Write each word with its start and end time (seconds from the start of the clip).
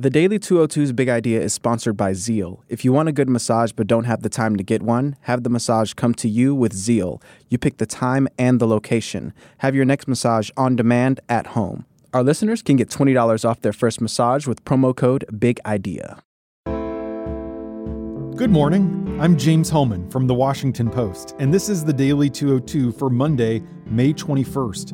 The 0.00 0.08
Daily 0.08 0.38
202's 0.38 0.92
big 0.92 1.10
idea 1.10 1.42
is 1.42 1.52
sponsored 1.52 1.94
by 1.94 2.12
Zeel. 2.12 2.60
If 2.70 2.86
you 2.86 2.92
want 2.94 3.10
a 3.10 3.12
good 3.12 3.28
massage 3.28 3.72
but 3.72 3.86
don't 3.86 4.04
have 4.04 4.22
the 4.22 4.30
time 4.30 4.56
to 4.56 4.62
get 4.62 4.80
one, 4.80 5.14
have 5.24 5.42
the 5.42 5.50
massage 5.50 5.92
come 5.92 6.14
to 6.14 6.26
you 6.26 6.54
with 6.54 6.72
Zeel. 6.72 7.20
You 7.50 7.58
pick 7.58 7.76
the 7.76 7.84
time 7.84 8.26
and 8.38 8.58
the 8.58 8.66
location. 8.66 9.34
Have 9.58 9.74
your 9.74 9.84
next 9.84 10.08
massage 10.08 10.48
on 10.56 10.74
demand 10.74 11.20
at 11.28 11.48
home. 11.48 11.84
Our 12.14 12.22
listeners 12.22 12.62
can 12.62 12.76
get 12.76 12.88
$20 12.88 13.46
off 13.46 13.60
their 13.60 13.74
first 13.74 14.00
massage 14.00 14.46
with 14.46 14.64
promo 14.64 14.96
code 14.96 15.26
BIG 15.38 15.60
IDEA. 15.66 16.22
Good 16.64 18.50
morning. 18.50 19.18
I'm 19.20 19.36
James 19.36 19.68
Hohmann 19.68 20.08
from 20.08 20.26
The 20.26 20.34
Washington 20.34 20.88
Post, 20.88 21.36
and 21.38 21.52
this 21.52 21.68
is 21.68 21.84
the 21.84 21.92
Daily 21.92 22.30
202 22.30 22.92
for 22.92 23.10
Monday, 23.10 23.62
May 23.84 24.14
21st. 24.14 24.92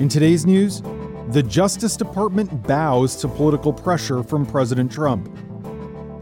In 0.00 0.08
today's 0.08 0.44
news, 0.44 0.82
the 1.32 1.42
Justice 1.42 1.94
Department 1.94 2.66
bows 2.66 3.14
to 3.16 3.28
political 3.28 3.70
pressure 3.70 4.22
from 4.22 4.46
President 4.46 4.90
Trump. 4.90 5.28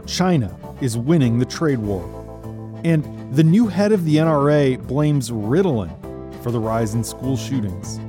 China 0.05 0.53
is 0.81 0.97
winning 0.97 1.39
the 1.39 1.45
trade 1.45 1.79
war. 1.79 2.03
And 2.83 3.33
the 3.33 3.43
new 3.43 3.67
head 3.67 3.93
of 3.93 4.03
the 4.03 4.17
NRA 4.17 4.85
blames 4.85 5.31
Ritalin 5.31 5.89
for 6.43 6.51
the 6.51 6.59
rise 6.59 6.93
in 6.93 7.05
school 7.05 7.37
shootings. 7.37 7.99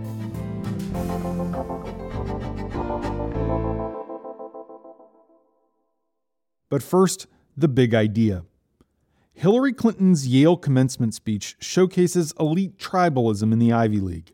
But 6.68 6.82
first, 6.82 7.28
the 7.56 7.68
big 7.68 7.94
idea. 7.94 8.44
Hillary 9.34 9.72
Clinton's 9.72 10.26
Yale 10.26 10.56
commencement 10.56 11.14
speech 11.14 11.54
showcases 11.60 12.34
elite 12.40 12.76
tribalism 12.76 13.52
in 13.52 13.60
the 13.60 13.72
Ivy 13.72 14.00
League. 14.00 14.32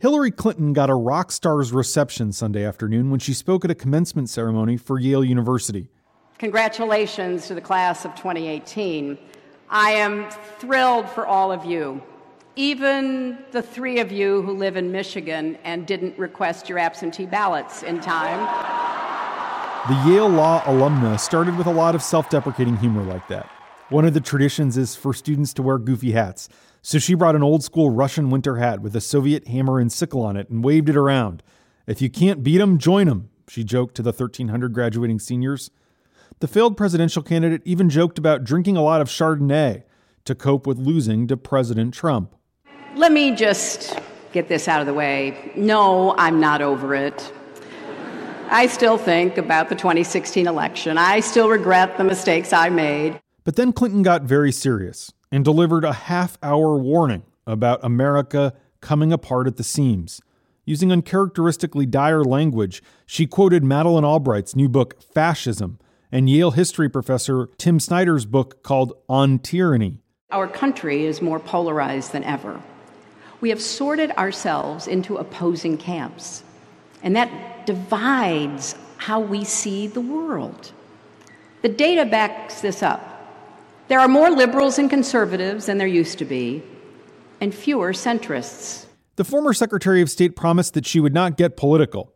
Hillary 0.00 0.30
Clinton 0.30 0.72
got 0.72 0.88
a 0.88 0.94
rock 0.94 1.30
star's 1.30 1.74
reception 1.74 2.32
Sunday 2.32 2.64
afternoon 2.64 3.10
when 3.10 3.20
she 3.20 3.34
spoke 3.34 3.66
at 3.66 3.70
a 3.70 3.74
commencement 3.74 4.30
ceremony 4.30 4.78
for 4.78 4.98
Yale 4.98 5.22
University. 5.22 5.88
Congratulations 6.38 7.46
to 7.48 7.54
the 7.54 7.60
class 7.60 8.06
of 8.06 8.14
2018. 8.14 9.18
I 9.68 9.90
am 9.90 10.30
thrilled 10.58 11.06
for 11.10 11.26
all 11.26 11.52
of 11.52 11.66
you, 11.66 12.02
even 12.56 13.36
the 13.50 13.60
three 13.60 14.00
of 14.00 14.10
you 14.10 14.40
who 14.40 14.56
live 14.56 14.78
in 14.78 14.90
Michigan 14.90 15.58
and 15.64 15.86
didn't 15.86 16.18
request 16.18 16.70
your 16.70 16.78
absentee 16.78 17.26
ballots 17.26 17.82
in 17.82 18.00
time. 18.00 18.40
The 19.86 20.10
Yale 20.10 20.30
Law 20.30 20.62
alumna 20.62 21.20
started 21.20 21.58
with 21.58 21.66
a 21.66 21.72
lot 21.72 21.94
of 21.94 22.02
self 22.02 22.30
deprecating 22.30 22.78
humor 22.78 23.02
like 23.02 23.28
that. 23.28 23.50
One 23.90 24.04
of 24.04 24.14
the 24.14 24.20
traditions 24.20 24.76
is 24.76 24.94
for 24.94 25.12
students 25.12 25.52
to 25.54 25.64
wear 25.64 25.76
goofy 25.76 26.12
hats. 26.12 26.48
So 26.80 27.00
she 27.00 27.14
brought 27.14 27.34
an 27.34 27.42
old 27.42 27.64
school 27.64 27.90
Russian 27.90 28.30
winter 28.30 28.56
hat 28.56 28.80
with 28.80 28.94
a 28.94 29.00
Soviet 29.00 29.48
hammer 29.48 29.80
and 29.80 29.90
sickle 29.90 30.22
on 30.22 30.36
it 30.36 30.48
and 30.48 30.62
waved 30.62 30.88
it 30.88 30.96
around. 30.96 31.42
If 31.88 32.00
you 32.00 32.08
can't 32.08 32.44
beat 32.44 32.60
'em, 32.60 32.78
join 32.78 33.08
'em, 33.08 33.30
she 33.48 33.64
joked 33.64 33.96
to 33.96 34.02
the 34.02 34.12
1,300 34.12 34.72
graduating 34.72 35.18
seniors. 35.18 35.72
The 36.38 36.46
failed 36.46 36.76
presidential 36.76 37.20
candidate 37.20 37.62
even 37.64 37.90
joked 37.90 38.16
about 38.16 38.44
drinking 38.44 38.76
a 38.76 38.82
lot 38.82 39.00
of 39.00 39.08
Chardonnay 39.08 39.82
to 40.24 40.34
cope 40.36 40.68
with 40.68 40.78
losing 40.78 41.26
to 41.26 41.36
President 41.36 41.92
Trump. 41.92 42.36
Let 42.94 43.10
me 43.10 43.34
just 43.34 43.98
get 44.30 44.46
this 44.46 44.68
out 44.68 44.80
of 44.80 44.86
the 44.86 44.94
way. 44.94 45.50
No, 45.56 46.14
I'm 46.16 46.38
not 46.38 46.62
over 46.62 46.94
it. 46.94 47.32
I 48.52 48.68
still 48.68 48.98
think 48.98 49.36
about 49.36 49.68
the 49.68 49.74
2016 49.74 50.46
election. 50.46 50.96
I 50.96 51.18
still 51.18 51.48
regret 51.48 51.98
the 51.98 52.04
mistakes 52.04 52.52
I 52.52 52.68
made. 52.68 53.18
But 53.44 53.56
then 53.56 53.72
Clinton 53.72 54.02
got 54.02 54.22
very 54.22 54.52
serious 54.52 55.12
and 55.32 55.44
delivered 55.44 55.84
a 55.84 55.92
half 55.92 56.38
hour 56.42 56.76
warning 56.76 57.22
about 57.46 57.80
America 57.82 58.54
coming 58.80 59.12
apart 59.12 59.46
at 59.46 59.56
the 59.56 59.64
seams. 59.64 60.20
Using 60.64 60.92
uncharacteristically 60.92 61.86
dire 61.86 62.22
language, 62.22 62.82
she 63.06 63.26
quoted 63.26 63.64
Madeleine 63.64 64.04
Albright's 64.04 64.54
new 64.54 64.68
book, 64.68 65.02
Fascism, 65.02 65.78
and 66.12 66.28
Yale 66.28 66.52
history 66.52 66.88
professor 66.88 67.48
Tim 67.58 67.80
Snyder's 67.80 68.26
book 68.26 68.62
called 68.62 68.92
On 69.08 69.38
Tyranny. 69.38 69.98
Our 70.30 70.46
country 70.46 71.06
is 71.06 71.22
more 71.22 71.40
polarized 71.40 72.12
than 72.12 72.24
ever. 72.24 72.60
We 73.40 73.48
have 73.48 73.60
sorted 73.60 74.10
ourselves 74.12 74.86
into 74.86 75.16
opposing 75.16 75.78
camps, 75.78 76.44
and 77.02 77.16
that 77.16 77.66
divides 77.66 78.76
how 78.98 79.20
we 79.20 79.44
see 79.44 79.86
the 79.86 80.00
world. 80.00 80.72
The 81.62 81.68
data 81.68 82.04
backs 82.04 82.60
this 82.60 82.82
up. 82.82 83.09
There 83.90 83.98
are 83.98 84.06
more 84.06 84.30
liberals 84.30 84.78
and 84.78 84.88
conservatives 84.88 85.66
than 85.66 85.78
there 85.78 85.84
used 85.88 86.18
to 86.18 86.24
be, 86.24 86.62
and 87.40 87.52
fewer 87.52 87.92
centrists. 87.92 88.86
The 89.16 89.24
former 89.24 89.52
Secretary 89.52 90.00
of 90.00 90.08
State 90.08 90.36
promised 90.36 90.74
that 90.74 90.86
she 90.86 91.00
would 91.00 91.12
not 91.12 91.36
get 91.36 91.56
political. 91.56 92.12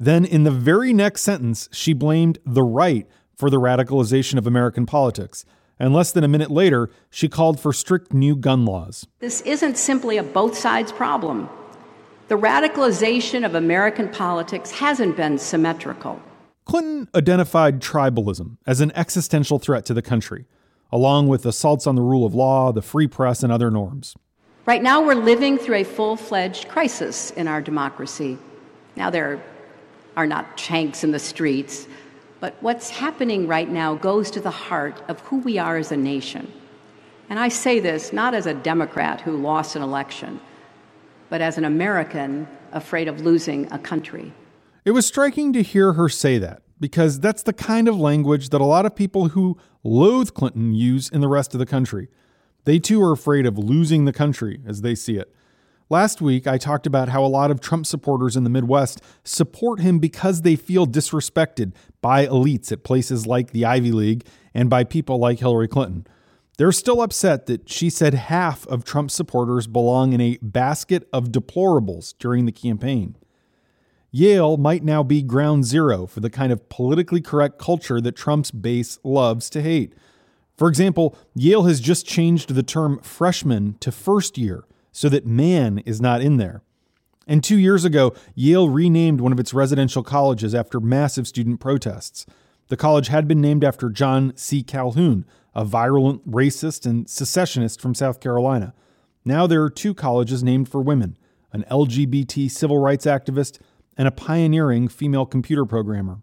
Then, 0.00 0.24
in 0.24 0.44
the 0.44 0.50
very 0.50 0.94
next 0.94 1.20
sentence, 1.20 1.68
she 1.70 1.92
blamed 1.92 2.38
the 2.46 2.62
right 2.62 3.06
for 3.36 3.50
the 3.50 3.60
radicalization 3.60 4.38
of 4.38 4.46
American 4.46 4.86
politics. 4.86 5.44
And 5.78 5.92
less 5.92 6.12
than 6.12 6.24
a 6.24 6.28
minute 6.28 6.50
later, 6.50 6.88
she 7.10 7.28
called 7.28 7.60
for 7.60 7.74
strict 7.74 8.14
new 8.14 8.34
gun 8.34 8.64
laws. 8.64 9.06
This 9.18 9.42
isn't 9.42 9.76
simply 9.76 10.16
a 10.16 10.22
both 10.22 10.56
sides 10.56 10.92
problem. 10.92 11.50
The 12.28 12.38
radicalization 12.38 13.44
of 13.44 13.54
American 13.54 14.08
politics 14.08 14.70
hasn't 14.70 15.18
been 15.18 15.36
symmetrical. 15.36 16.22
Clinton 16.64 17.06
identified 17.14 17.80
tribalism 17.82 18.56
as 18.66 18.80
an 18.80 18.92
existential 18.94 19.58
threat 19.58 19.84
to 19.84 19.92
the 19.92 20.00
country 20.00 20.46
along 20.90 21.28
with 21.28 21.44
assaults 21.46 21.86
on 21.86 21.94
the 21.94 22.02
rule 22.02 22.24
of 22.24 22.34
law, 22.34 22.72
the 22.72 22.82
free 22.82 23.06
press, 23.06 23.42
and 23.42 23.52
other 23.52 23.70
norms. 23.70 24.16
Right 24.66 24.82
now, 24.82 25.04
we're 25.04 25.14
living 25.14 25.58
through 25.58 25.76
a 25.76 25.84
full 25.84 26.16
fledged 26.16 26.68
crisis 26.68 27.30
in 27.32 27.48
our 27.48 27.62
democracy. 27.62 28.38
Now, 28.96 29.10
there 29.10 29.42
are 30.16 30.26
not 30.26 30.58
tanks 30.58 31.04
in 31.04 31.10
the 31.10 31.18
streets, 31.18 31.86
but 32.40 32.54
what's 32.60 32.90
happening 32.90 33.46
right 33.46 33.68
now 33.68 33.94
goes 33.94 34.30
to 34.32 34.40
the 34.40 34.50
heart 34.50 35.02
of 35.08 35.20
who 35.20 35.38
we 35.38 35.58
are 35.58 35.76
as 35.76 35.92
a 35.92 35.96
nation. 35.96 36.52
And 37.30 37.38
I 37.38 37.48
say 37.48 37.80
this 37.80 38.12
not 38.12 38.34
as 38.34 38.46
a 38.46 38.54
Democrat 38.54 39.20
who 39.20 39.36
lost 39.36 39.76
an 39.76 39.82
election, 39.82 40.40
but 41.28 41.40
as 41.40 41.58
an 41.58 41.64
American 41.64 42.48
afraid 42.72 43.08
of 43.08 43.20
losing 43.20 43.70
a 43.72 43.78
country. 43.78 44.32
It 44.84 44.92
was 44.92 45.06
striking 45.06 45.52
to 45.52 45.62
hear 45.62 45.94
her 45.94 46.08
say 46.08 46.38
that 46.38 46.62
because 46.80 47.20
that's 47.20 47.42
the 47.42 47.52
kind 47.52 47.88
of 47.88 47.98
language 47.98 48.50
that 48.50 48.60
a 48.60 48.64
lot 48.64 48.86
of 48.86 48.94
people 48.94 49.28
who 49.28 49.58
loathe 49.82 50.34
Clinton 50.34 50.72
use 50.72 51.08
in 51.08 51.20
the 51.20 51.28
rest 51.28 51.54
of 51.54 51.58
the 51.58 51.66
country. 51.66 52.08
They 52.64 52.78
too 52.78 53.02
are 53.02 53.12
afraid 53.12 53.46
of 53.46 53.58
losing 53.58 54.04
the 54.04 54.12
country 54.12 54.60
as 54.66 54.82
they 54.82 54.94
see 54.94 55.16
it. 55.16 55.34
Last 55.90 56.20
week, 56.20 56.46
I 56.46 56.58
talked 56.58 56.86
about 56.86 57.08
how 57.08 57.24
a 57.24 57.26
lot 57.26 57.50
of 57.50 57.60
Trump 57.60 57.86
supporters 57.86 58.36
in 58.36 58.44
the 58.44 58.50
Midwest 58.50 59.00
support 59.24 59.80
him 59.80 59.98
because 59.98 60.42
they 60.42 60.54
feel 60.54 60.86
disrespected 60.86 61.72
by 62.02 62.26
elites 62.26 62.70
at 62.70 62.84
places 62.84 63.26
like 63.26 63.52
the 63.52 63.64
Ivy 63.64 63.92
League 63.92 64.26
and 64.52 64.68
by 64.68 64.84
people 64.84 65.16
like 65.18 65.38
Hillary 65.38 65.68
Clinton. 65.68 66.06
They're 66.58 66.72
still 66.72 67.00
upset 67.00 67.46
that 67.46 67.70
she 67.70 67.88
said 67.88 68.12
half 68.14 68.66
of 68.66 68.84
Trump 68.84 69.10
supporters 69.10 69.66
belong 69.66 70.12
in 70.12 70.20
a 70.20 70.38
basket 70.42 71.08
of 71.10 71.28
deplorables 71.28 72.14
during 72.18 72.44
the 72.44 72.52
campaign. 72.52 73.16
Yale 74.10 74.56
might 74.56 74.82
now 74.82 75.02
be 75.02 75.22
ground 75.22 75.64
zero 75.64 76.06
for 76.06 76.20
the 76.20 76.30
kind 76.30 76.50
of 76.50 76.68
politically 76.68 77.20
correct 77.20 77.58
culture 77.58 78.00
that 78.00 78.16
Trump's 78.16 78.50
base 78.50 78.98
loves 79.04 79.50
to 79.50 79.60
hate. 79.60 79.94
For 80.56 80.68
example, 80.68 81.16
Yale 81.34 81.64
has 81.64 81.80
just 81.80 82.06
changed 82.06 82.54
the 82.54 82.62
term 82.62 82.98
freshman 83.00 83.74
to 83.80 83.92
first 83.92 84.38
year 84.38 84.64
so 84.92 85.08
that 85.08 85.26
man 85.26 85.78
is 85.78 86.00
not 86.00 86.20
in 86.20 86.38
there. 86.38 86.62
And 87.26 87.44
two 87.44 87.58
years 87.58 87.84
ago, 87.84 88.14
Yale 88.34 88.70
renamed 88.70 89.20
one 89.20 89.32
of 89.32 89.38
its 89.38 89.52
residential 89.52 90.02
colleges 90.02 90.54
after 90.54 90.80
massive 90.80 91.28
student 91.28 91.60
protests. 91.60 92.24
The 92.68 92.76
college 92.76 93.08
had 93.08 93.28
been 93.28 93.40
named 93.40 93.62
after 93.62 93.90
John 93.90 94.32
C. 94.34 94.62
Calhoun, 94.62 95.26
a 95.54 95.64
virulent 95.64 96.28
racist 96.28 96.86
and 96.86 97.08
secessionist 97.08 97.80
from 97.80 97.94
South 97.94 98.20
Carolina. 98.20 98.72
Now 99.24 99.46
there 99.46 99.62
are 99.62 99.70
two 99.70 99.92
colleges 99.94 100.42
named 100.42 100.68
for 100.68 100.80
women 100.80 101.16
an 101.50 101.64
LGBT 101.70 102.50
civil 102.50 102.78
rights 102.78 103.06
activist 103.06 103.58
and 103.98 104.06
a 104.06 104.12
pioneering 104.12 104.88
female 104.88 105.26
computer 105.26 105.66
programmer. 105.66 106.20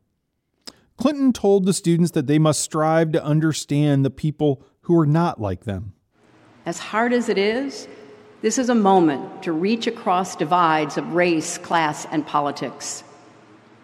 Clinton 0.98 1.34
told 1.34 1.66
the 1.66 1.74
students 1.74 2.12
that 2.12 2.26
they 2.26 2.40
must 2.40 2.62
strive 2.62 3.12
to 3.12 3.24
understand 3.24 4.06
the 4.06 4.10
people 4.10 4.64
who 4.82 4.98
are 4.98 5.06
not 5.06 5.42
like 5.42 5.66
them. 5.66 5.94
As 6.66 6.80
hard 6.80 7.12
as 7.12 7.28
it 7.28 7.38
is, 7.38 7.88
this 8.42 8.58
is 8.58 8.70
a 8.70 8.76
moment 8.76 9.44
to 9.44 9.52
reach 9.52 9.88
across 9.88 10.36
divides 10.36 10.98
of 10.98 11.14
race, 11.14 11.58
class, 11.58 12.08
and 12.12 12.26
politics, 12.26 13.04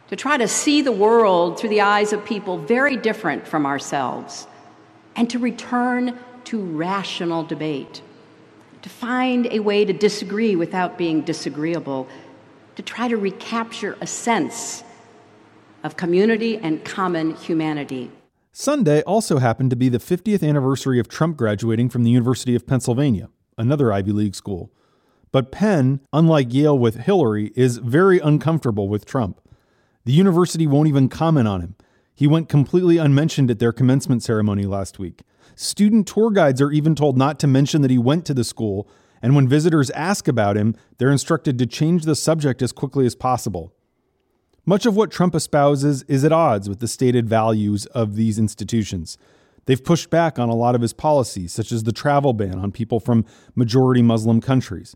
to 0.08 0.16
try 0.16 0.38
to 0.38 0.48
see 0.48 0.82
the 0.82 0.92
world 0.92 1.60
through 1.60 1.70
the 1.70 1.82
eyes 1.82 2.14
of 2.14 2.24
people 2.24 2.58
very 2.58 2.96
different 2.96 3.46
from 3.46 3.66
ourselves, 3.66 4.48
and 5.16 5.30
to 5.30 5.38
return 5.38 6.18
to 6.46 6.62
rational 6.62 7.44
debate, 7.44 8.02
to 8.84 8.90
find 8.90 9.48
a 9.52 9.60
way 9.60 9.84
to 9.84 9.94
disagree 9.94 10.56
without 10.56 10.98
being 10.98 11.22
disagreeable 11.22 12.08
to 12.76 12.82
try 12.82 13.08
to 13.08 13.18
recapture 13.18 13.98
a 14.02 14.08
sense 14.08 14.84
of 15.84 15.98
community 15.98 16.58
and 16.58 16.84
common 16.86 17.36
humanity. 17.36 18.12
Sunday 18.54 19.02
also 19.04 19.38
happened 19.40 19.70
to 19.70 19.76
be 19.76 19.90
the 19.90 19.98
50th 19.98 20.48
anniversary 20.48 21.00
of 21.00 21.08
Trump 21.08 21.38
graduating 21.38 21.90
from 21.90 22.04
the 22.04 22.12
University 22.12 22.56
of 22.56 22.68
Pennsylvania, 22.68 23.30
another 23.58 23.94
Ivy 23.94 24.12
League 24.12 24.36
school. 24.36 24.72
But 25.32 25.52
Penn, 25.52 26.02
unlike 26.12 26.54
Yale 26.54 26.78
with 26.78 26.98
Hillary, 26.98 27.52
is 27.56 27.78
very 27.78 28.20
uncomfortable 28.20 28.90
with 28.90 29.06
Trump. 29.06 29.40
The 30.04 30.12
university 30.12 30.68
won't 30.68 30.90
even 30.90 31.08
comment 31.08 31.48
on 31.48 31.62
him. 31.62 31.76
He 32.14 32.28
went 32.28 32.50
completely 32.50 32.98
unmentioned 32.98 33.50
at 33.50 33.60
their 33.60 33.72
commencement 33.72 34.24
ceremony 34.24 34.66
last 34.66 35.00
week. 35.00 35.22
Student 35.56 36.08
tour 36.08 36.30
guides 36.32 36.62
are 36.62 36.72
even 36.72 36.96
told 36.96 37.18
not 37.18 37.40
to 37.40 37.48
mention 37.48 37.82
that 37.82 37.92
he 37.92 37.98
went 37.98 38.26
to 38.26 38.34
the 38.34 38.44
school, 38.44 38.90
and 39.22 39.36
when 39.36 39.48
visitors 39.48 39.90
ask 39.92 40.28
about 40.28 40.58
him, 40.58 40.76
they're 40.98 41.12
instructed 41.12 41.58
to 41.60 41.66
change 41.66 42.04
the 42.04 42.16
subject 42.16 42.62
as 42.62 42.72
quickly 42.72 43.06
as 43.06 43.16
possible. 43.16 43.74
Much 44.66 44.86
of 44.86 44.96
what 44.96 45.12
Trump 45.12 45.34
espouses 45.34 46.04
is 46.04 46.24
at 46.24 46.32
odds 46.32 46.70
with 46.70 46.80
the 46.80 46.88
stated 46.88 47.28
values 47.28 47.86
of 47.88 48.16
these 48.16 48.38
institutions. 48.38 49.18
They've 49.66 49.84
pushed 49.84 50.10
back 50.10 50.40
on 50.40 50.50
a 50.50 50.56
lot 50.56 50.76
of 50.76 50.82
his 50.82 50.94
policies, 50.94 51.52
such 51.52 51.72
as 51.72 51.84
the 51.84 51.92
travel 51.92 52.34
ban 52.34 52.60
on 52.60 52.72
people 52.72 53.00
from 53.00 53.26
majority 53.56 54.02
Muslim 54.02 54.42
countries. 54.42 54.96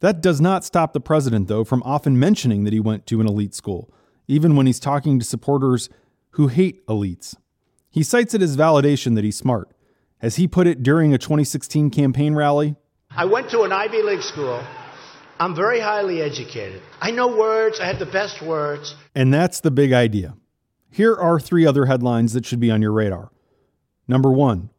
That 0.00 0.20
does 0.20 0.40
not 0.40 0.64
stop 0.64 0.92
the 0.92 1.00
president, 1.00 1.48
though, 1.48 1.64
from 1.64 1.82
often 1.84 2.18
mentioning 2.18 2.64
that 2.64 2.72
he 2.72 2.80
went 2.80 3.06
to 3.06 3.20
an 3.20 3.26
elite 3.26 3.54
school, 3.54 3.92
even 4.28 4.54
when 4.54 4.66
he's 4.66 4.80
talking 4.80 5.18
to 5.18 5.24
supporters 5.24 5.88
who 6.32 6.48
hate 6.48 6.86
elites. 6.86 7.36
He 7.90 8.02
cites 8.02 8.34
it 8.34 8.42
as 8.42 8.56
validation 8.56 9.14
that 9.16 9.24
he's 9.24 9.36
smart. 9.36 9.70
As 10.20 10.36
he 10.36 10.46
put 10.46 10.66
it 10.66 10.82
during 10.82 11.14
a 11.14 11.18
2016 11.18 11.90
campaign 11.90 12.34
rally, 12.34 12.76
I 13.18 13.24
went 13.24 13.50
to 13.50 13.62
an 13.62 13.72
Ivy 13.72 14.02
League 14.02 14.22
school. 14.22 14.62
I'm 15.40 15.54
very 15.54 15.80
highly 15.80 16.22
educated. 16.22 16.82
I 17.00 17.10
know 17.10 17.36
words, 17.36 17.80
I 17.80 17.86
have 17.86 17.98
the 17.98 18.06
best 18.06 18.40
words. 18.40 18.94
And 19.12 19.34
that's 19.34 19.58
the 19.58 19.72
big 19.72 19.92
idea. 19.92 20.36
Here 20.90 21.16
are 21.16 21.40
three 21.40 21.66
other 21.66 21.86
headlines 21.86 22.32
that 22.34 22.46
should 22.46 22.60
be 22.60 22.70
on 22.70 22.80
your 22.80 22.92
radar. 22.92 23.32
Number 24.06 24.30
one, 24.30 24.70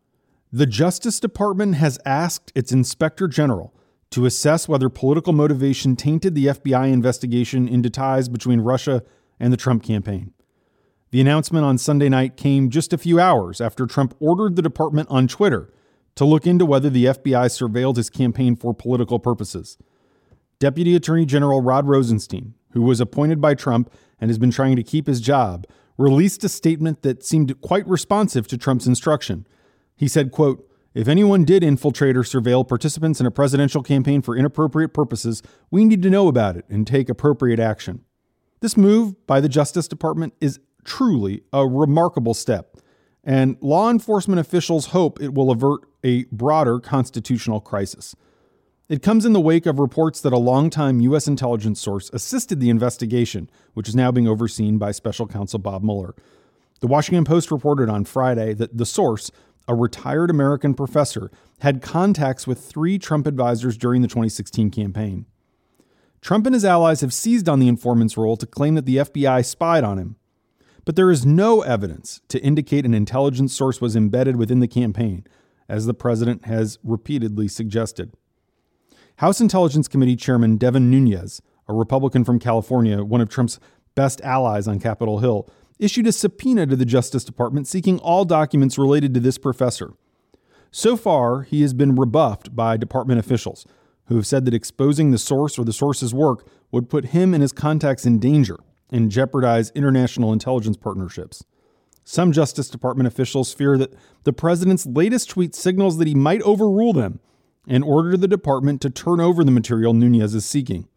the 0.54 0.66
Justice 0.66 1.20
Department 1.20 1.76
has 1.76 2.00
asked 2.06 2.52
its 2.56 2.72
Inspector 2.72 3.28
General 3.28 3.74
to 4.12 4.26
assess 4.26 4.70
whether 4.70 4.90
political 4.90 5.34
motivation 5.34 5.96
tainted 5.96 6.34
the 6.34 6.48
FBI 6.48 6.92
investigation 6.94 7.68
into 7.68 7.90
ties 7.90 8.30
between 8.30 8.62
Russia 8.62 9.04
and 9.40 9.52
the 9.52 9.58
Trump 9.58 9.84
campaign. 9.84 10.34
The 11.12 11.20
announcement 11.20 11.66
on 11.66 11.78
Sunday 11.78 12.08
night 12.10 12.38
came 12.38 12.70
just 12.70 12.94
a 12.94 12.98
few 12.98 13.20
hours 13.20 13.60
after 13.60 13.86
Trump 13.86 14.16
ordered 14.20 14.56
the 14.56 14.62
department 14.62 15.10
on 15.12 15.28
Twitter 15.28 15.74
to 16.19 16.25
look 16.25 16.45
into 16.45 16.66
whether 16.66 16.89
the 16.89 17.06
FBI 17.06 17.48
surveilled 17.48 17.95
his 17.95 18.10
campaign 18.10 18.54
for 18.54 18.74
political 18.74 19.19
purposes. 19.19 19.77
Deputy 20.60 20.94
Attorney 20.94 21.25
General 21.25 21.62
Rod 21.62 21.88
Rosenstein, 21.88 22.56
who 22.71 22.81
was 22.81 23.00
appointed 23.00 23.39
by 23.39 23.54
Trump 23.54 23.89
and 24.19 24.30
has 24.30 24.38
been 24.38 24.51
trying 24.51 24.75
to 24.75 24.83
keep 24.83 25.07
his 25.07 25.21
job, 25.21 25.66
released 25.98 26.44
a 26.44 26.50
statement 26.50 27.04
that 27.04 27.24
seemed 27.24 27.62
quite 27.62 27.88
responsive 27.88 28.48
to 28.50 28.57
Trump's 28.57 28.86
instruction. 28.86 29.48
He 29.95 30.10
said, 30.10 30.33
quote, 30.33 30.69
if 30.94 31.07
anyone 31.07 31.45
did 31.45 31.63
infiltrate 31.63 32.18
or 32.18 32.24
surveil 32.24 32.68
participants 32.68 33.21
in 33.21 33.25
a 33.25 33.31
presidential 33.31 33.81
campaign 33.81 34.21
for 34.21 34.36
inappropriate 34.36 34.94
purposes, 34.94 35.42
we 35.71 35.86
need 35.86 36.01
to 36.01 36.10
know 36.10 36.27
about 36.27 36.57
it 36.57 36.66
and 36.68 36.86
take 36.86 37.07
appropriate 37.07 37.62
action. 37.62 38.04
This 38.60 38.75
move 38.75 39.25
by 39.25 39.39
the 39.39 39.48
Justice 39.48 39.88
Department 39.88 40.33
is 40.42 40.60
truly 40.83 41.44
a 41.54 41.66
remarkable 41.66 42.33
step, 42.33 42.75
and 43.24 43.56
law 43.62 43.89
enforcement 43.89 44.42
officials 44.42 44.88
hope 44.88 45.21
it 45.21 45.33
will 45.33 45.50
avert 45.50 45.89
a 46.04 46.25
broader 46.25 46.80
constitutional 46.80 47.60
crisis. 47.60 48.16
It 48.88 49.04
comes 49.04 49.24
in 49.24 49.34
the 49.34 49.40
wake 49.40 49.68
of 49.68 49.78
reports 49.78 50.19
that 50.22 50.34
a 50.34 50.38
longtime 50.38 51.00
U.S. 51.01 51.28
intelligence 51.28 51.80
source 51.80 52.10
assisted 52.12 52.60
the 52.60 52.72
investigation, 52.72 53.50
which 53.75 53.88
is 53.88 53.96
now 53.96 54.12
being 54.12 54.28
overseen 54.28 54.80
by 54.80 54.92
special 54.92 55.28
counsel 55.28 55.60
Bob 55.60 55.84
Mueller. 55.84 56.16
The 56.80 56.88
Washington 56.88 57.24
Post 57.24 57.51
reported 57.51 57.90
on 57.90 58.06
Friday 58.06 58.54
that 58.56 58.78
the 58.78 58.86
source, 58.86 59.30
a 59.68 59.75
retired 59.75 60.31
American 60.31 60.74
professor, 60.74 61.30
had 61.60 61.84
contacts 61.84 62.48
with 62.48 62.60
three 62.60 62.98
Trump 62.98 63.28
advisors 63.28 63.78
during 63.78 64.02
the 64.02 64.07
2016 64.07 64.72
campaign. 64.72 65.28
Trump 66.22 66.45
and 66.48 66.56
his 66.56 66.66
allies 66.66 67.02
have 67.02 67.13
seized 67.13 67.48
on 67.48 67.60
the 67.60 67.68
informant's 67.68 68.18
role 68.18 68.38
to 68.38 68.45
claim 68.45 68.75
that 68.75 68.86
the 68.86 68.98
FBI 68.98 69.45
spied 69.45 69.84
on 69.84 69.98
him. 69.98 70.16
But 70.84 70.95
there 70.95 71.12
is 71.12 71.25
no 71.25 71.62
evidence 71.62 72.22
to 72.30 72.42
indicate 72.42 72.86
an 72.86 72.95
intelligence 72.95 73.54
source 73.54 73.80
was 73.80 73.95
embedded 73.95 74.36
within 74.36 74.60
the 74.60 74.68
campaign, 74.68 75.25
as 75.69 75.86
the 75.86 75.94
president 75.94 76.45
has 76.45 76.80
repeatedly 76.83 77.48
suggested. 77.48 78.13
House 79.18 79.39
Intelligence 79.39 79.88
Committee 79.88 80.16
Chairman 80.16 80.57
Devin 80.57 80.89
Nunes, 80.89 81.42
a 81.68 81.74
Republican 81.74 82.24
from 82.24 82.39
California, 82.39 83.04
one 83.04 83.21
of 83.21 83.30
Trump's 83.30 83.60
best 83.95 84.19
allies 84.21 84.68
on 84.68 84.80
Capitol 84.80 85.19
Hill, 85.19 85.48
issued 85.77 86.07
a 86.07 86.12
subpoena 86.12 86.66
to 86.66 86.75
the 86.75 86.86
Justice 86.86 87.24
Department 87.24 87.68
seeking 87.68 88.00
all 88.00 88.25
documents 88.25 88.77
related 88.77 89.13
to 89.13 89.19
this 89.19 89.38
professor. 89.38 89.94
So 90.71 90.98
far, 90.98 91.44
he 91.44 91.62
has 91.62 91.74
been 91.74 91.95
rebuffed 91.95 92.56
by 92.56 92.77
department 92.77 93.19
officials 93.19 93.66
who 94.06 94.16
have 94.16 94.27
said 94.27 94.45
that 94.45 94.54
exposing 94.54 95.12
the 95.12 95.18
source 95.18 95.57
or 95.57 95.63
the 95.63 95.74
source's 95.74 96.13
work 96.13 96.48
would 96.71 96.89
put 96.89 97.06
him 97.06 97.33
and 97.33 97.42
his 97.42 97.51
contacts 97.51 98.06
in 98.06 98.19
danger 98.19 98.57
and 98.89 99.12
jeopardize 99.12 99.71
international 99.75 100.33
intelligence 100.33 100.77
partnerships. 100.77 101.44
Some 102.12 102.32
Justice 102.32 102.70
Department 102.70 103.06
officials 103.06 103.54
fear 103.54 103.78
that 103.78 103.94
the 104.24 104.34
president's 104.34 104.88
latest 104.88 105.30
tweet 105.30 105.54
signals 105.54 106.00
that 106.00 106.08
he 106.08 106.16
might 106.16 106.42
overrule 106.42 106.92
them 106.92 107.20
and 107.68 107.84
order 107.84 108.18
the 108.18 108.28
department 108.28 108.82
to 108.82 108.90
turn 108.90 109.20
over 109.20 109.44
the 109.44 109.52
material 109.52 109.94
Nunes 109.94 110.34
is 110.34 110.44
seeking. 110.44 110.88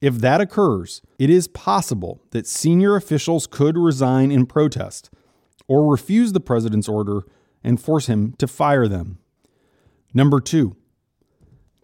If 0.00 0.14
that 0.16 0.40
occurs, 0.40 1.00
it 1.16 1.30
is 1.30 1.46
possible 1.46 2.20
that 2.30 2.48
senior 2.48 2.96
officials 2.96 3.46
could 3.46 3.78
resign 3.78 4.32
in 4.32 4.46
protest 4.46 5.10
or 5.68 5.88
refuse 5.88 6.32
the 6.32 6.40
president's 6.40 6.88
order 6.88 7.20
and 7.62 7.80
force 7.80 8.08
him 8.08 8.32
to 8.38 8.48
fire 8.48 8.88
them. 8.88 9.20
Number 10.12 10.40
two, 10.40 10.74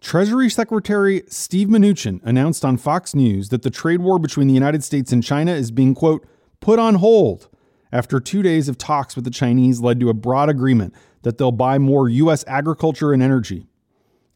Treasury 0.01 0.49
Secretary 0.49 1.23
Steve 1.29 1.69
Mnuchin 1.69 2.19
announced 2.25 2.65
on 2.65 2.75
Fox 2.75 3.15
News 3.15 3.47
that 3.49 3.61
the 3.61 3.69
trade 3.69 4.01
war 4.01 4.19
between 4.19 4.49
the 4.49 4.53
United 4.53 4.83
States 4.83 5.13
and 5.13 5.23
China 5.23 5.53
is 5.53 5.71
being, 5.71 5.95
quote, 5.95 6.27
put 6.59 6.77
on 6.77 6.95
hold 6.95 7.47
after 7.95 8.19
two 8.19 8.43
days 8.43 8.67
of 8.67 8.77
talks 8.77 9.15
with 9.15 9.23
the 9.23 9.31
Chinese 9.31 9.79
led 9.79 10.01
to 10.01 10.09
a 10.09 10.13
broad 10.13 10.49
agreement 10.49 10.93
that 11.21 11.37
they'll 11.37 11.53
buy 11.53 11.77
more 11.77 12.09
U.S. 12.09 12.43
agriculture 12.45 13.13
and 13.13 13.23
energy. 13.23 13.67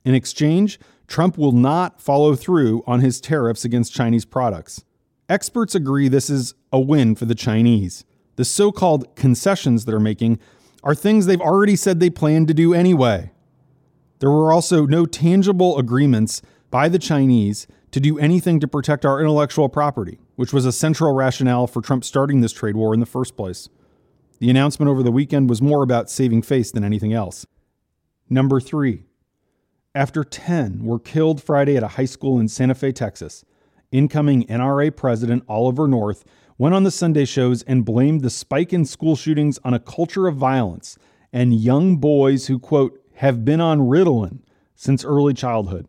In 0.05 0.15
exchange, 0.15 0.79
Trump 1.07 1.37
will 1.37 1.51
not 1.51 2.01
follow 2.01 2.37
through 2.37 2.83
on 2.87 3.01
his 3.01 3.19
tariffs 3.19 3.65
against 3.65 3.93
Chinese 3.93 4.23
products. 4.23 4.85
Experts 5.27 5.75
agree 5.75 6.07
this 6.07 6.29
is 6.29 6.53
a 6.71 6.79
win 6.79 7.15
for 7.15 7.25
the 7.25 7.35
Chinese. 7.35 8.05
The 8.37 8.45
so 8.45 8.71
called 8.71 9.13
concessions 9.17 9.83
they're 9.83 9.99
making 9.99 10.39
are 10.81 10.95
things 10.95 11.25
they've 11.25 11.41
already 11.41 11.75
said 11.75 11.99
they 11.99 12.09
plan 12.09 12.45
to 12.45 12.53
do 12.53 12.73
anyway. 12.73 13.33
There 14.19 14.31
were 14.31 14.53
also 14.53 14.85
no 14.85 15.05
tangible 15.05 15.77
agreements 15.77 16.41
by 16.71 16.87
the 16.87 16.97
Chinese 16.97 17.67
to 17.91 17.99
do 17.99 18.17
anything 18.19 18.61
to 18.61 18.69
protect 18.69 19.05
our 19.05 19.19
intellectual 19.19 19.67
property, 19.67 20.17
which 20.39 20.53
was 20.53 20.65
a 20.65 20.71
central 20.71 21.13
rationale 21.13 21.67
for 21.67 21.81
Trump 21.81 22.01
starting 22.05 22.39
this 22.39 22.53
trade 22.53 22.77
war 22.77 22.93
in 22.93 23.01
the 23.01 23.05
first 23.05 23.35
place. 23.35 23.67
The 24.39 24.49
announcement 24.49 24.89
over 24.89 25.03
the 25.03 25.11
weekend 25.11 25.49
was 25.49 25.61
more 25.61 25.83
about 25.83 26.09
saving 26.09 26.43
face 26.43 26.71
than 26.71 26.81
anything 26.81 27.11
else. 27.11 27.45
Number 28.29 28.61
three, 28.61 29.03
after 29.93 30.23
10 30.23 30.85
were 30.85 30.97
killed 30.97 31.43
Friday 31.43 31.75
at 31.75 31.83
a 31.83 31.89
high 31.89 32.05
school 32.05 32.39
in 32.39 32.47
Santa 32.47 32.73
Fe, 32.73 32.93
Texas, 32.93 33.43
incoming 33.91 34.45
NRA 34.45 34.95
President 34.95 35.43
Oliver 35.49 35.89
North 35.89 36.23
went 36.57 36.73
on 36.73 36.83
the 36.83 36.89
Sunday 36.89 37.25
shows 37.25 37.63
and 37.63 37.83
blamed 37.83 38.21
the 38.21 38.29
spike 38.29 38.71
in 38.71 38.85
school 38.85 39.17
shootings 39.17 39.59
on 39.65 39.73
a 39.73 39.77
culture 39.79 40.25
of 40.25 40.37
violence 40.37 40.97
and 41.33 41.53
young 41.53 41.97
boys 41.97 42.47
who, 42.47 42.59
quote, 42.59 42.97
have 43.15 43.43
been 43.43 43.59
on 43.59 43.79
Ritalin 43.79 44.39
since 44.73 45.03
early 45.03 45.33
childhood. 45.33 45.85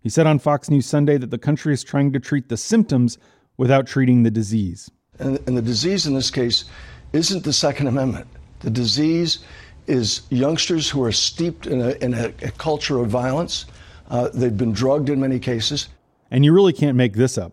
He 0.00 0.08
said 0.08 0.26
on 0.26 0.38
Fox 0.38 0.70
News 0.70 0.86
Sunday 0.86 1.18
that 1.18 1.30
the 1.30 1.36
country 1.36 1.74
is 1.74 1.84
trying 1.84 2.12
to 2.14 2.20
treat 2.20 2.48
the 2.48 2.56
symptoms 2.56 3.18
without 3.56 3.86
treating 3.86 4.22
the 4.22 4.30
disease. 4.30 4.90
And, 5.18 5.38
and 5.46 5.56
the 5.56 5.62
disease 5.62 6.06
in 6.06 6.14
this 6.14 6.30
case 6.30 6.64
isn't 7.12 7.44
the 7.44 7.52
Second 7.52 7.86
Amendment. 7.86 8.26
The 8.60 8.70
disease 8.70 9.40
is 9.86 10.22
youngsters 10.30 10.90
who 10.90 11.02
are 11.02 11.12
steeped 11.12 11.66
in 11.66 11.80
a, 11.80 11.90
in 12.04 12.14
a, 12.14 12.32
a 12.42 12.50
culture 12.52 12.98
of 12.98 13.08
violence. 13.08 13.66
Uh, 14.10 14.28
they've 14.34 14.56
been 14.56 14.72
drugged 14.72 15.08
in 15.08 15.20
many 15.20 15.38
cases. 15.38 15.88
And 16.30 16.44
you 16.44 16.52
really 16.52 16.72
can't 16.72 16.96
make 16.96 17.14
this 17.14 17.38
up. 17.38 17.52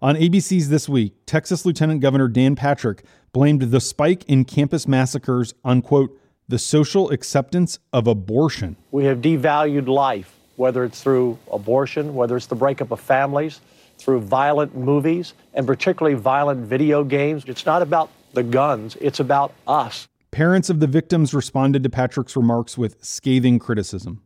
On 0.00 0.16
ABC's 0.16 0.68
This 0.68 0.88
Week, 0.88 1.14
Texas 1.26 1.64
Lieutenant 1.64 2.00
Governor 2.00 2.28
Dan 2.28 2.56
Patrick 2.56 3.04
blamed 3.32 3.62
the 3.62 3.80
spike 3.80 4.24
in 4.24 4.44
campus 4.44 4.86
massacres 4.86 5.54
on, 5.64 5.82
quote, 5.82 6.18
the 6.48 6.58
social 6.58 7.10
acceptance 7.10 7.78
of 7.92 8.06
abortion. 8.06 8.76
We 8.90 9.04
have 9.04 9.18
devalued 9.18 9.88
life, 9.88 10.34
whether 10.56 10.84
it's 10.84 11.02
through 11.02 11.38
abortion, 11.50 12.14
whether 12.14 12.36
it's 12.36 12.46
the 12.46 12.54
breakup 12.54 12.90
of 12.90 13.00
families, 13.00 13.60
through 13.98 14.20
violent 14.20 14.76
movies, 14.76 15.34
and 15.54 15.66
particularly 15.66 16.16
violent 16.16 16.66
video 16.66 17.04
games. 17.04 17.44
It's 17.46 17.66
not 17.66 17.82
about 17.82 18.10
the 18.32 18.42
guns, 18.42 18.96
it's 19.00 19.20
about 19.20 19.52
us. 19.66 20.08
Parents 20.30 20.68
of 20.68 20.80
the 20.80 20.86
victims 20.86 21.32
responded 21.32 21.82
to 21.84 21.90
Patrick's 21.90 22.36
remarks 22.36 22.76
with 22.76 23.02
scathing 23.04 23.58
criticism. 23.58 24.22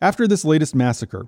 After 0.00 0.26
this 0.26 0.44
latest 0.44 0.74
massacre, 0.74 1.26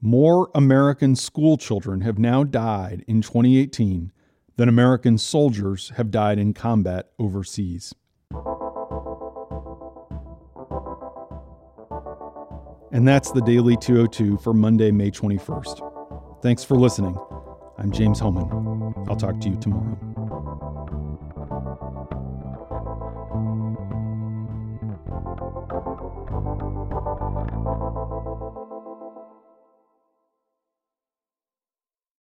more 0.00 0.50
American 0.54 1.16
school 1.16 1.56
children 1.56 2.00
have 2.02 2.18
now 2.18 2.44
died 2.44 3.04
in 3.06 3.22
2018 3.22 4.12
than 4.56 4.68
American 4.68 5.18
soldiers 5.18 5.92
have 5.96 6.10
died 6.10 6.38
in 6.38 6.54
combat 6.54 7.10
overseas. 7.18 7.94
And 12.92 13.06
that's 13.06 13.30
the 13.32 13.42
Daily 13.44 13.76
202 13.76 14.38
for 14.38 14.54
Monday, 14.54 14.90
May 14.90 15.10
21st. 15.10 15.95
Thanks 16.46 16.62
for 16.62 16.76
listening. 16.76 17.18
I'm 17.76 17.90
James 17.90 18.20
Hohmann. 18.20 18.94
I'll 19.08 19.16
talk 19.16 19.40
to 19.40 19.48
you 19.48 19.56
tomorrow. 19.56 20.75